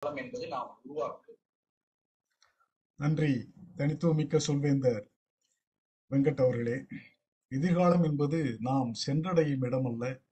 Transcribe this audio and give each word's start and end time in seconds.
களம் 0.00 0.16
என்பது 0.16 0.48
நாம் 0.48 0.80
உருவாக்கு 0.88 1.32
நன்றி. 2.94 3.52
தனித்துவமிக்க 3.76 4.38
சொல்வேந்தர் 4.38 5.10
வெங்கட் 6.10 6.42
அவர்களே. 6.42 6.86
எதிர்காலம் 7.48 8.02
என்பது 8.02 8.56
நாம் 8.60 8.92
சென்றடையும் 9.06 9.64
இடமல்ல. 9.64 10.22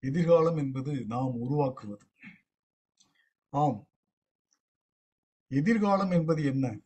எதிர்காலம் 0.00 0.56
என்பது 0.56 1.04
நாம் 1.04 1.34
உருவாக்குவது. 1.34 2.06
ஆம். 3.48 3.88
எதிர்காலம் 5.48 6.10
என்பது 6.10 6.44
என்ன? 6.44 6.80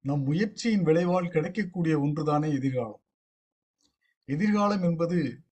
நம் 0.00 0.22
முயற்சியின் 0.22 0.82
விளைவால் 0.82 1.28
கிடைக்கக்கூடிய 1.28 1.98
ஒன்றுதானே 1.98 2.54
எதிர்காலம். 2.54 3.04
எதிர்காலம் 4.24 4.82
என்பது 4.82 5.44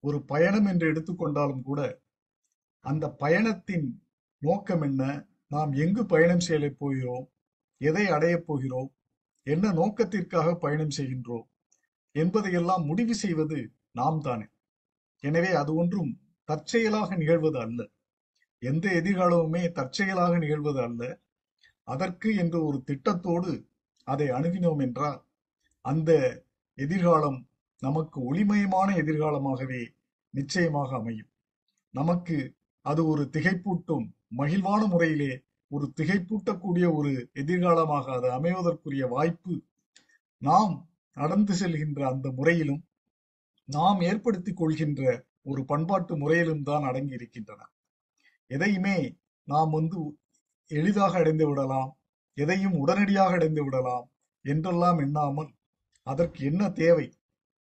ஒரு 0.00 0.24
பயணம் 0.24 0.64
என்று 0.64 0.92
எடுத்துக்கொண்டாலும் 0.92 1.62
கூட 1.62 2.00
அந்த 2.80 3.10
பயணத்தின் 3.10 4.06
நோக்கம் 4.42 4.82
என்ன? 4.82 5.28
நாம் 5.48 5.72
எங்கு 5.72 6.06
பயணம் 6.06 6.40
செய்ய 6.40 6.70
போகிறோம்? 6.78 7.32
எதை 7.80 8.06
அடையப் 8.06 8.46
போகிறோம்? 8.46 8.94
என்ன 9.46 9.72
நோக்கத்திற்காக 9.72 10.54
பயணம் 10.54 10.94
செய்கின்றோம்? 10.96 11.46
என்பதையெல்லாம் 12.12 12.84
முடிவு 12.84 13.14
செய்வது 13.14 13.70
நாம் 13.90 14.20
தானே. 14.20 14.46
எனவே 15.20 15.50
அது 15.52 15.74
ஒன்றும் 15.74 16.20
தற்செயலாக 16.44 17.16
நிகழ்வது 17.16 17.58
அல்ல. 17.60 17.90
எந்த 18.58 19.02
எதிர்காலமுமே 19.02 19.62
தற்செயலாக 19.70 20.38
நிகழ்வது 20.38 20.80
அல்ல. 20.82 21.20
அதற்கு 21.82 22.34
என்று 22.34 22.64
ஒரு 22.64 22.84
திட்டத்தோடு 22.86 23.52
அதை 24.04 24.28
அணுகினோம் 24.28 24.82
என்றால் 24.82 25.20
அந்த 25.80 26.10
எதிர்காலம் 26.78 27.48
நமக்கு 27.78 28.18
ஒளிமயமான 28.20 28.88
எதிர்காலமாகவே 28.96 29.82
நிச்சயமாக 30.30 30.96
அமையும். 30.96 31.30
நமக்கு 31.94 32.36
அது 32.86 33.06
ஒரு 33.06 33.30
திகைப்பூட்டும் 33.32 34.06
மகிழ்வான 34.32 34.82
முறையிலே 34.86 35.32
ஒரு 35.70 35.86
திகைப்பூட்டக்கூடிய 35.98 36.86
ஒரு 36.94 37.10
எதிர்காலமாக 37.32 38.06
அது 38.12 38.28
அமைவதற்குரிய 38.30 39.04
வாய்ப்பு 39.08 39.54
நாம் 40.42 40.72
நடந்து 41.16 41.54
செல்கின்ற 41.54 42.00
அந்த 42.12 42.26
முறையிலும் 42.30 42.82
நாம் 43.68 44.00
ஏற்படுத்திக் 44.00 44.60
கொள்கின்ற 44.60 45.02
ஒரு 45.42 45.60
பண்பாட்டு 45.64 46.14
முறையிலும் 46.16 46.62
தான் 46.62 46.82
அடங்கி 46.82 47.14
இருக்கின்றன. 47.14 47.60
எதையுமே 48.50 48.96
நாம் 49.48 49.70
வந்து 49.70 50.00
எளிதாக 50.70 51.12
அடைந்து 51.18 51.44
விடலாம் 51.48 51.90
எதையும் 52.36 52.76
உடனடியாக 52.82 53.32
அடைந்து 53.32 53.62
விடலாம் 53.64 54.06
என்றெல்லாம் 54.44 54.98
எண்ணாமல் 54.98 55.50
அதற்கு 56.06 56.40
என்ன 56.50 56.62
தேவை? 56.72 57.06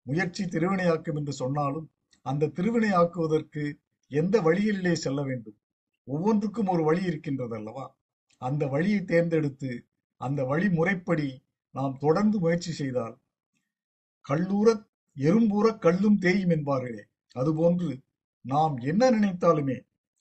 முயற்சி 0.06 0.42
திருவினையாக்கும் 0.44 1.18
என்று 1.20 1.32
சொன்னாலும் 1.32 1.86
அந்த 2.26 2.50
திருவினையாக்குவதற்கு 2.56 3.62
எந்த 4.10 4.36
வழியிலே 4.41 4.94
செல்ல 4.94 5.20
வேண்டும்? 5.22 5.58
ஒவ்வொன்றுக்கும் 6.12 6.70
ஒரு 6.75 6.83
வழி 6.83 7.03
இருக்கின்றது 7.11 7.55
அல்லவா 7.58 7.86
அந்த 8.42 8.62
வழியை 8.66 9.00
தேர்ந்தெடுத்து 9.05 9.72
அந்த 10.20 10.41
வழி 10.44 10.69
முறைப்படி 10.69 11.28
நாம் 11.75 11.94
தொடர்ந்து 11.98 12.36
முயற்சி 12.39 12.72
செய்தால் 12.72 13.16
கல்லூர 14.27 14.69
எறும்பூர 15.16 15.66
கல்லும் 15.84 16.19
தேயும் 16.19 16.53
என்பார்களே. 16.56 17.03
அதுபோன்று 17.36 17.91
நாம் 18.44 18.75
என்ன 18.91 19.03
நினைத்தாலுமே 19.11 19.78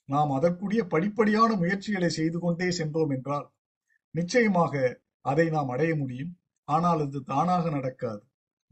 நாம் 0.08 0.30
அதற்குரிய 0.30 0.82
படிப்படியான 0.84 1.50
முயற்சிகளை 1.56 2.10
செய்து 2.18 2.38
கொண்டே 2.38 2.68
சென்றோம் 2.70 3.12
என்றால் 3.16 3.46
நிச்சயமாக 4.14 4.74
அதை 5.24 5.46
நாம் 5.50 5.68
அடைய 5.68 5.92
முடியும். 5.96 6.32
ஆனால் 6.68 7.00
அது 7.00 7.18
தானாக 7.22 7.64
நடக்காது. 7.70 8.22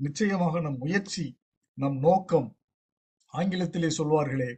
நிச்சயமாக 0.00 0.60
நம் 0.60 0.78
முயற்சி 0.78 1.26
நம் 1.78 1.98
நோக்கம் 1.98 2.48
ஆங்கிலத்திலே 3.34 3.90
சொல்வார்களே 3.98 4.50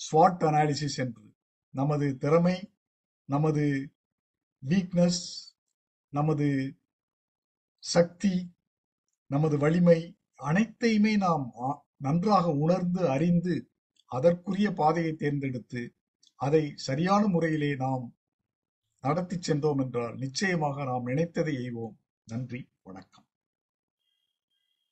ஸ்வாட் 0.00 0.42
அனாலிசிஸ் 0.48 0.98
என்று. 1.04 1.24
நமது 1.72 2.16
திறமை 2.16 2.56
நமது 3.24 3.92
வீக்னஸ் 4.68 5.22
நமது 6.08 6.48
சக்தி 7.78 8.34
நமது 9.26 9.58
வலிமை 9.58 10.00
அனைத்தையுமே 10.34 11.16
நாம் 11.16 11.44
நன்றாக 11.96 12.50
உணர்ந்து 12.50 13.08
அறிந்து 13.08 13.70
அதற்குரிய 14.06 14.70
பாதையை 14.70 15.12
தேர்ந்தெடுத்து 15.12 15.82
அதை 16.36 16.72
சரியான 16.74 17.26
முறையிலே 17.26 17.76
நாம் 17.76 18.14
நடத்தி 19.00 19.36
சென்றோம் 19.40 19.78
என்றால் 19.78 20.16
நிச்சயமாக 20.16 20.84
நாம் 20.84 21.06
நினைத்ததை 21.06 21.54
எய்வோம். 21.64 21.96
நன்றி 22.24 22.60
வணக்கம். 22.82 23.26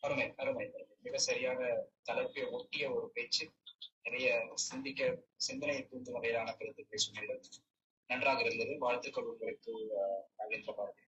அருமை 0.00 0.34
அருமை. 0.36 0.70
மிக 1.02 1.19
சரியான 1.19 1.60
தலைப்பை 2.02 2.44
ஒட்டிய 2.44 2.92
ஒரு 2.92 3.10
பேச்சு. 3.14 3.44
நிறைய 4.02 4.28
சிந்திக்க 4.54 5.02
சிந்தனையை 5.36 5.82
தூண்டும் 5.84 6.14
வகையிலான 6.14 6.56
கருத்துக்களை 6.56 6.98
சொன்னீர்கள். 6.98 7.41
நன்றாக 8.10 8.42
இருந்தது. 8.42 8.78
வாழ்த்துக்கள் 8.78 9.24
உங்களுக்கு 9.24 9.72
அஹ், 9.96 10.22
நாகேந்திர 10.38 10.72
பாரதி 10.72 11.02